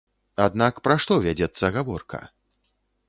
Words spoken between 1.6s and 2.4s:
гаворка?